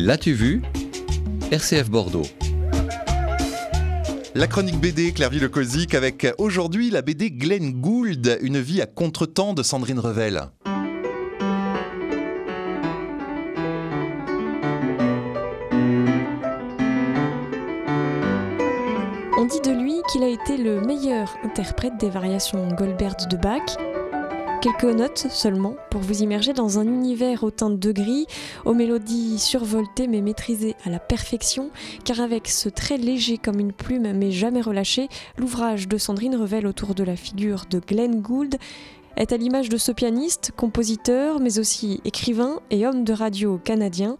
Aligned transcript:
L'as-tu 0.00 0.32
vu? 0.32 0.62
RCF 1.50 1.90
Bordeaux. 1.90 2.22
La 4.36 4.46
chronique 4.46 4.78
BD, 4.78 5.10
Clairville 5.10 5.50
Le 5.52 5.96
avec 5.96 6.24
aujourd'hui 6.38 6.90
la 6.90 7.02
BD 7.02 7.32
Glenn 7.32 7.72
Gould, 7.72 8.38
Une 8.40 8.60
vie 8.60 8.80
à 8.80 8.86
contretemps 8.86 9.54
de 9.54 9.64
Sandrine 9.64 9.98
Revel. 9.98 10.40
On 19.36 19.46
dit 19.46 19.60
de 19.64 19.82
lui 19.82 19.96
qu'il 20.12 20.22
a 20.22 20.28
été 20.28 20.58
le 20.58 20.80
meilleur 20.80 21.36
interprète 21.42 21.96
des 21.98 22.08
variations 22.08 22.68
Goldberg 22.68 23.28
de 23.28 23.36
Bach 23.36 23.76
Quelques 24.60 24.82
notes 24.84 25.28
seulement 25.30 25.76
pour 25.88 26.00
vous 26.00 26.22
immerger 26.22 26.52
dans 26.52 26.80
un 26.80 26.84
univers 26.84 27.44
aux 27.44 27.52
teintes 27.52 27.78
de 27.78 27.92
gris, 27.92 28.26
aux 28.64 28.74
mélodies 28.74 29.38
survoltées 29.38 30.08
mais 30.08 30.20
maîtrisées 30.20 30.74
à 30.84 30.90
la 30.90 30.98
perfection, 30.98 31.70
car 32.04 32.20
avec 32.20 32.48
ce 32.48 32.68
trait 32.68 32.96
léger 32.96 33.38
comme 33.38 33.60
une 33.60 33.72
plume 33.72 34.12
mais 34.14 34.32
jamais 34.32 34.60
relâché, 34.60 35.08
l'ouvrage 35.36 35.86
de 35.86 35.96
Sandrine 35.96 36.34
révèle 36.34 36.66
autour 36.66 36.96
de 36.96 37.04
la 37.04 37.14
figure 37.14 37.66
de 37.70 37.78
Glenn 37.78 38.20
Gould 38.20 38.56
est 39.18 39.32
à 39.32 39.36
l'image 39.36 39.68
de 39.68 39.76
ce 39.76 39.90
pianiste, 39.90 40.52
compositeur, 40.56 41.40
mais 41.40 41.58
aussi 41.58 42.00
écrivain 42.04 42.60
et 42.70 42.86
homme 42.86 43.04
de 43.04 43.12
radio 43.12 43.58
canadien. 43.58 44.16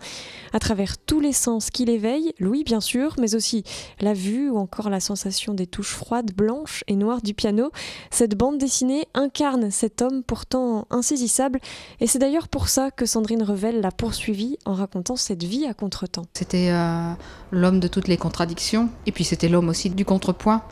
À 0.52 0.58
travers 0.58 0.98
tous 0.98 1.20
les 1.20 1.32
sens 1.32 1.70
qu'il 1.70 1.88
éveille, 1.88 2.34
Louis 2.40 2.64
bien 2.64 2.80
sûr, 2.80 3.14
mais 3.18 3.34
aussi 3.34 3.62
la 4.00 4.12
vue 4.12 4.50
ou 4.50 4.58
encore 4.58 4.90
la 4.90 5.00
sensation 5.00 5.54
des 5.54 5.66
touches 5.66 5.94
froides, 5.94 6.32
blanches 6.34 6.82
et 6.88 6.96
noires 6.96 7.22
du 7.22 7.32
piano, 7.32 7.70
cette 8.10 8.34
bande 8.34 8.58
dessinée 8.58 9.06
incarne 9.14 9.70
cet 9.70 10.02
homme 10.02 10.22
pourtant 10.22 10.86
insaisissable. 10.90 11.60
Et 12.00 12.06
c'est 12.06 12.18
d'ailleurs 12.18 12.48
pour 12.48 12.68
ça 12.68 12.90
que 12.90 13.06
Sandrine 13.06 13.42
Revel 13.42 13.80
l'a 13.80 13.92
poursuivi 13.92 14.58
en 14.64 14.74
racontant 14.74 15.16
cette 15.16 15.44
vie 15.44 15.66
à 15.66 15.74
contretemps. 15.74 16.26
C'était 16.34 16.70
euh, 16.70 17.12
l'homme 17.52 17.78
de 17.78 17.88
toutes 17.88 18.08
les 18.08 18.16
contradictions, 18.16 18.88
et 19.06 19.12
puis 19.12 19.24
c'était 19.24 19.48
l'homme 19.48 19.68
aussi 19.68 19.90
du 19.90 20.04
contrepoint. 20.04 20.62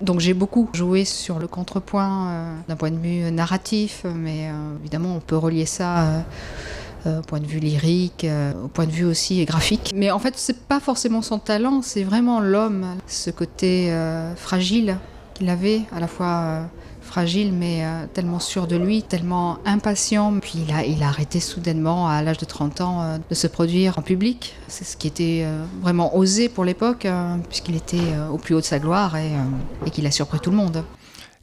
Donc 0.00 0.20
j'ai 0.20 0.34
beaucoup 0.34 0.68
joué 0.72 1.04
sur 1.04 1.38
le 1.38 1.48
contrepoint 1.48 2.28
euh, 2.28 2.54
d'un 2.68 2.76
point 2.76 2.90
de 2.90 2.98
vue 2.98 3.30
narratif, 3.32 4.04
mais 4.04 4.48
euh, 4.48 4.76
évidemment 4.80 5.16
on 5.16 5.20
peut 5.20 5.36
relier 5.36 5.66
ça 5.66 6.22
euh, 7.06 7.18
au 7.18 7.22
point 7.22 7.40
de 7.40 7.46
vue 7.46 7.58
lyrique, 7.58 8.26
au 8.62 8.68
point 8.68 8.86
de 8.86 8.90
vue 8.90 9.04
aussi 9.04 9.44
graphique. 9.44 9.92
Mais 9.94 10.10
en 10.10 10.18
fait 10.18 10.34
c'est 10.36 10.60
pas 10.66 10.78
forcément 10.78 11.22
son 11.22 11.38
talent, 11.38 11.80
c'est 11.82 12.02
vraiment 12.02 12.40
l'homme, 12.40 12.86
ce 13.06 13.30
côté 13.30 13.92
fragile 14.36 14.98
qu'il 15.34 15.48
avait, 15.48 15.82
à 15.94 16.00
la 16.00 16.08
fois 16.08 16.62
fragile 17.08 17.52
mais 17.52 17.84
euh, 17.84 18.06
tellement 18.12 18.38
sûr 18.38 18.66
de 18.66 18.76
lui, 18.76 19.02
tellement 19.02 19.58
impatient. 19.64 20.38
Puis 20.40 20.64
il 20.66 21.02
a, 21.02 21.08
arrêté 21.08 21.40
soudainement 21.40 22.08
à 22.08 22.22
l'âge 22.22 22.38
de 22.38 22.44
30 22.44 22.80
ans 22.80 23.02
euh, 23.02 23.18
de 23.28 23.34
se 23.34 23.46
produire 23.46 23.98
en 23.98 24.02
public. 24.02 24.54
C'est 24.68 24.84
ce 24.84 24.96
qui 24.96 25.08
était 25.08 25.42
euh, 25.44 25.64
vraiment 25.80 26.16
osé 26.16 26.48
pour 26.48 26.64
l'époque 26.64 27.06
puisqu'il 27.48 27.76
était 27.76 28.18
au 28.30 28.36
plus 28.36 28.54
haut 28.54 28.60
de 28.60 28.64
sa 28.64 28.78
gloire 28.78 29.16
et 29.16 29.90
qu'il 29.90 30.06
a 30.06 30.10
surpris 30.10 30.38
tout 30.40 30.50
le 30.50 30.56
monde. 30.56 30.84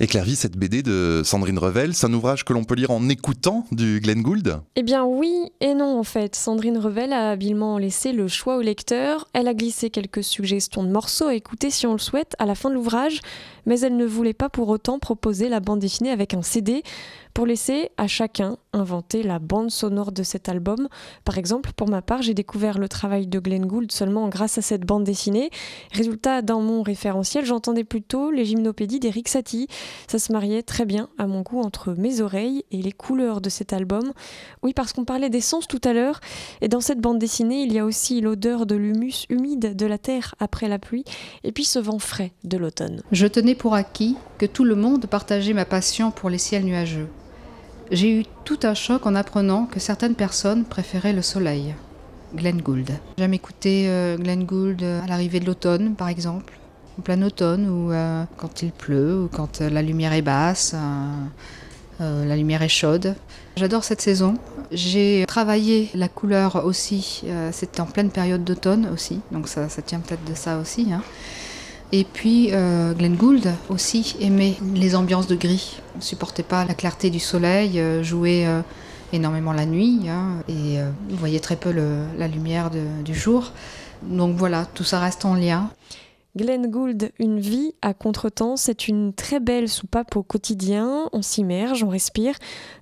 Et 0.02 0.08
Clairvy, 0.08 0.36
cette 0.36 0.58
BD 0.58 0.84
de 0.84 1.22
Sandrine 1.24 1.58
Revel, 1.58 1.94
c'est 1.94 2.06
un 2.06 2.14
ouvrage 2.14 2.44
que 2.44 2.52
l'on 2.52 2.66
peut 2.66 2.76
lire 2.76 2.92
en 2.92 3.08
écoutant 3.08 3.66
du 3.72 4.02
Glenn 4.02 4.22
Gould? 4.22 4.60
Eh 4.76 4.84
bien 4.84 5.06
oui 5.06 5.34
et 5.62 5.74
non 5.74 5.98
en 5.98 6.04
fait. 6.04 6.36
Sandrine 6.36 6.78
Revel 6.78 7.14
a 7.14 7.32
habilement 7.32 7.78
laissé 7.78 8.12
le 8.12 8.28
choix 8.28 8.58
au 8.58 8.62
lecteur. 8.62 9.30
Elle 9.32 9.48
a 9.48 9.54
glissé 9.54 9.90
quelques 9.90 10.22
suggestions 10.22 10.84
de 10.84 10.90
morceaux 10.90 11.28
à 11.28 11.34
écouter 11.34 11.70
si 11.70 11.88
on 11.88 11.94
le 11.94 12.00
souhaite 12.00 12.36
à 12.40 12.46
la 12.46 12.56
fin 12.56 12.70
de 12.70 12.76
l'ouvrage, 12.76 13.22
mais 13.66 13.80
elle 13.80 13.96
ne 13.96 14.06
voulait 14.06 14.34
pas 14.34 14.50
pour 14.50 14.68
autant 14.68 15.00
proposer 15.00 15.48
la 15.48 15.62
bande 15.62 15.80
dessinée 15.80 16.12
avec 16.12 16.34
un 16.34 16.42
CD 16.42 16.84
pour 17.34 17.46
laisser 17.46 17.90
à 17.98 18.08
chacun 18.08 18.58
inventer 18.72 19.22
la 19.22 19.40
bande 19.40 19.70
sonore 19.70 20.14
de 20.14 20.24
cet 20.24 20.48
album. 20.48 20.88
Par 21.26 21.38
exemple, 21.38 21.72
pour 21.76 21.90
ma 21.90 22.02
part, 22.02 22.22
j'ai 22.22 22.34
découvert 22.34 22.80
le 22.80 22.88
travail 22.88 23.28
de 23.28 23.40
Glenn 23.40 23.66
Gould 23.66 23.92
seulement 23.92 24.30
grâce 24.30 24.58
à 24.58 24.62
cette 24.62 24.86
bande 24.86 25.04
dessinée. 25.04 25.50
Résultat, 25.92 26.42
dans 26.42 26.62
mon 26.62 26.82
référentiel, 26.82 27.46
j'entendais 27.46 27.84
plutôt 27.84 28.32
les 28.32 28.46
gymnopédies 28.46 29.02
d'Eric 29.02 29.28
Satie. 29.28 29.68
Ça 30.08 30.20
se 30.20 30.32
mariait 30.32 30.64
très 30.64 30.86
bien 30.86 31.10
à 31.18 31.28
mon 31.28 31.42
goût 31.42 31.62
entre 31.62 31.94
mes 31.94 32.22
oreilles 32.22 32.64
et 32.72 32.82
les 32.82 32.92
couleurs 32.92 33.42
de 33.42 33.50
cet 33.50 33.74
album. 33.74 34.14
Oui, 34.64 34.74
parce 34.74 34.94
qu'on 34.94 35.06
parlait 35.06 35.30
d'essence 35.30 35.68
tout 35.68 35.82
à 35.84 35.94
l'heure, 35.94 36.20
et 36.62 36.68
dans 36.68 36.82
cette 36.82 37.00
bande 37.00 37.20
dessinée, 37.20 37.64
il 37.64 37.74
y 37.74 37.80
a 37.80 37.86
aussi 37.86 38.22
l'odeur 38.22 38.66
de 38.66 38.76
l'humus 38.76 39.26
humide 39.30 39.76
de 39.76 39.86
la 39.86 39.98
terre 39.98 40.36
après 40.40 40.68
la 40.68 40.80
pluie, 40.80 41.06
et 41.44 41.52
puis 41.52 41.66
ce 41.66 41.80
vent 41.80 42.00
frais 42.00 42.32
de 42.44 42.58
l'automne. 42.58 43.02
Je 43.12 43.28
tenais 43.28 43.56
pour 43.56 43.74
acquis 43.74 44.16
que 44.38 44.46
tout 44.46 44.64
le 44.64 44.76
monde 44.76 45.08
partageait 45.08 45.54
ma 45.54 45.66
passion 45.66 46.12
pour 46.12 46.30
les 46.30 46.38
ciels 46.38 46.66
nuageux. 46.66 47.08
J'ai 47.92 48.20
eu 48.20 48.26
tout 48.46 48.60
un 48.64 48.74
choc 48.74 49.06
en 49.06 49.16
apprenant 49.16 49.66
que 49.66 49.80
certaines 49.80 50.16
personnes 50.16 50.66
préféraient 50.66 51.14
le 51.14 51.22
soleil. 51.22 51.76
Glenn 52.34 52.62
Gould. 52.62 52.90
J'aime 53.18 53.34
écouter 53.34 53.86
euh, 53.88 54.18
Glenn 54.18 54.44
Gould 54.44 54.84
à 54.84 55.08
l'arrivée 55.08 55.40
de 55.40 55.46
l'automne, 55.46 55.96
par 55.96 56.10
exemple, 56.10 56.54
en 56.98 57.02
plein 57.02 57.22
automne, 57.22 57.68
ou 57.70 57.92
euh, 57.92 58.24
quand 58.38 58.62
il 58.62 58.72
pleut, 58.72 59.24
ou 59.24 59.30
quand 59.32 59.62
euh, 59.62 59.70
la 59.70 59.82
lumière 59.82 60.14
est 60.14 60.22
basse, 60.22 60.76
la 62.00 62.36
lumière 62.36 62.62
est 62.62 62.70
chaude. 62.70 63.16
J'adore 63.56 63.86
cette 63.86 64.02
saison. 64.02 64.36
J'ai 64.72 65.24
travaillé 65.28 65.90
la 65.94 66.10
couleur 66.10 66.66
aussi, 66.66 67.24
c'était 67.52 67.80
en 67.80 67.86
pleine 67.86 68.10
période 68.10 68.44
d'automne 68.44 68.90
aussi, 68.94 69.22
donc 69.32 69.48
ça, 69.48 69.68
tient 69.86 70.00
peut-être 70.00 70.26
de 70.30 70.36
ça 70.36 70.58
aussi. 70.58 70.92
Hein. 70.92 71.02
Et 71.92 72.04
puis 72.04 72.50
euh, 72.52 72.94
Glenn 72.94 73.16
Gould 73.16 73.48
aussi 73.70 74.16
aimait 74.20 74.56
les 74.74 74.96
ambiances 74.96 75.28
de 75.28 75.36
gris. 75.36 75.80
ne 75.96 76.02
supportait 76.02 76.44
pas 76.44 76.66
la 76.66 76.74
clarté 76.74 77.10
du 77.10 77.20
soleil, 77.20 77.80
euh, 77.80 78.04
jouait 78.04 78.46
euh, 78.48 78.62
énormément 79.14 79.54
la 79.54 79.66
nuit 79.66 80.02
hein, 80.10 80.44
et 80.50 80.80
voyait 81.12 81.40
très 81.40 81.56
peu 81.56 81.74
la 82.18 82.28
lumière 82.28 82.70
du 83.06 83.16
jour. 83.16 83.52
Donc 84.04 84.36
voilà, 84.36 84.66
tout 84.74 84.84
ça 84.84 85.00
reste 85.00 85.24
en 85.24 85.36
lien. 85.36 85.70
Glenn 86.36 86.68
Gould, 86.70 87.12
Une 87.18 87.40
vie 87.40 87.74
à 87.82 87.94
contretemps, 87.94 88.58
c'est 88.58 88.90
une 88.90 89.14
très 89.14 89.40
belle 89.40 89.70
soupape 89.70 90.18
au 90.18 90.24
quotidien. 90.24 91.10
On 91.14 91.22
s'immerge, 91.22 91.84
on 91.84 91.90
respire. 91.90 92.36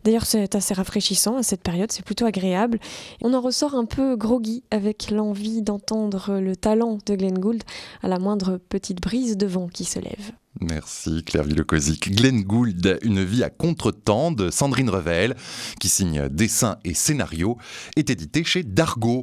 D'ailleurs, 0.03 0.25
c'est 0.25 0.55
assez 0.55 0.73
rafraîchissant 0.73 1.37
à 1.37 1.43
cette 1.43 1.61
période, 1.61 1.91
c'est 1.91 2.03
plutôt 2.03 2.25
agréable. 2.25 2.79
On 3.21 3.33
en 3.33 3.41
ressort 3.41 3.75
un 3.75 3.85
peu 3.85 4.15
groggy 4.15 4.63
avec 4.71 5.11
l'envie 5.11 5.61
d'entendre 5.61 6.39
le 6.39 6.55
talent 6.55 6.97
de 7.05 7.15
Glenn 7.15 7.37
Gould 7.37 7.63
à 8.01 8.07
la 8.07 8.17
moindre 8.17 8.59
petite 8.69 9.01
brise 9.01 9.37
de 9.37 9.45
vent 9.45 9.67
qui 9.67 9.85
se 9.85 9.99
lève. 9.99 10.31
Merci 10.61 11.23
Claire 11.23 11.43
Villocosic. 11.43 12.15
Glenn 12.15 12.43
Gould, 12.43 12.99
Une 13.01 13.23
vie 13.23 13.43
à 13.43 13.49
contretemps 13.49 14.31
de 14.31 14.49
Sandrine 14.51 14.89
Revel, 14.89 15.35
qui 15.79 15.89
signe 15.89 16.29
dessin 16.29 16.77
et 16.83 16.93
scénario, 16.93 17.57
est 17.95 18.09
édité 18.09 18.43
chez 18.43 18.63
Dargo. 18.63 19.21